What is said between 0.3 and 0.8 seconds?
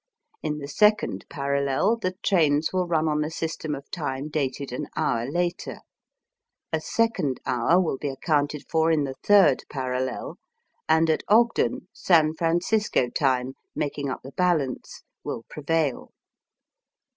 In the